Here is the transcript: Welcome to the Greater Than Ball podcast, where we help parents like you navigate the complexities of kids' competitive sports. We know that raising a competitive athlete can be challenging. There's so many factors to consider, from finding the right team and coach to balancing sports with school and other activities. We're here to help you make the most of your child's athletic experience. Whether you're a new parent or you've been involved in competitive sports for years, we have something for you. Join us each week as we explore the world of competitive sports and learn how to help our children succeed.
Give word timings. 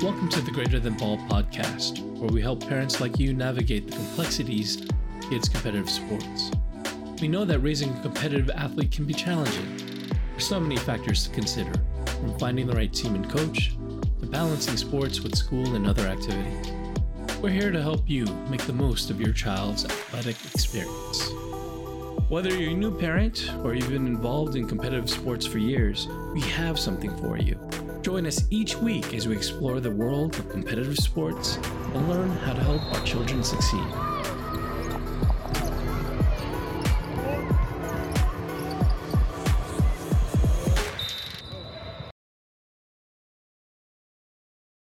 Welcome 0.00 0.28
to 0.28 0.40
the 0.40 0.52
Greater 0.52 0.78
Than 0.78 0.94
Ball 0.94 1.18
podcast, 1.28 2.00
where 2.18 2.30
we 2.30 2.40
help 2.40 2.60
parents 2.60 3.00
like 3.00 3.18
you 3.18 3.34
navigate 3.34 3.88
the 3.88 3.96
complexities 3.96 4.80
of 4.80 4.90
kids' 5.28 5.48
competitive 5.48 5.90
sports. 5.90 6.52
We 7.20 7.26
know 7.26 7.44
that 7.44 7.58
raising 7.58 7.90
a 7.90 8.00
competitive 8.02 8.48
athlete 8.50 8.92
can 8.92 9.06
be 9.06 9.12
challenging. 9.12 9.76
There's 10.30 10.46
so 10.46 10.60
many 10.60 10.76
factors 10.76 11.24
to 11.24 11.30
consider, 11.30 11.72
from 12.06 12.38
finding 12.38 12.68
the 12.68 12.76
right 12.76 12.92
team 12.92 13.16
and 13.16 13.28
coach 13.28 13.76
to 14.20 14.26
balancing 14.26 14.76
sports 14.76 15.18
with 15.18 15.34
school 15.34 15.74
and 15.74 15.84
other 15.84 16.06
activities. 16.06 16.72
We're 17.42 17.50
here 17.50 17.72
to 17.72 17.82
help 17.82 18.08
you 18.08 18.24
make 18.48 18.62
the 18.62 18.72
most 18.72 19.10
of 19.10 19.20
your 19.20 19.32
child's 19.32 19.84
athletic 19.84 20.36
experience. 20.54 21.28
Whether 22.28 22.54
you're 22.54 22.70
a 22.70 22.74
new 22.74 22.96
parent 22.96 23.50
or 23.64 23.74
you've 23.74 23.90
been 23.90 24.06
involved 24.06 24.54
in 24.54 24.68
competitive 24.68 25.10
sports 25.10 25.44
for 25.44 25.58
years, 25.58 26.06
we 26.32 26.40
have 26.42 26.78
something 26.78 27.16
for 27.16 27.36
you. 27.36 27.58
Join 28.08 28.24
us 28.24 28.42
each 28.48 28.74
week 28.76 29.12
as 29.12 29.28
we 29.28 29.36
explore 29.36 29.80
the 29.80 29.90
world 29.90 30.34
of 30.38 30.48
competitive 30.48 30.96
sports 30.96 31.56
and 31.92 32.08
learn 32.08 32.30
how 32.30 32.54
to 32.54 32.60
help 32.62 32.82
our 32.94 33.04
children 33.04 33.44
succeed. 33.44 34.17